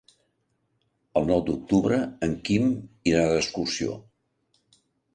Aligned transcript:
El 1.21 1.27
nou 1.33 1.43
d'octubre 1.51 2.01
en 2.31 2.35
Quim 2.49 2.75
irà 3.13 3.23
d'excursió. 3.35 4.03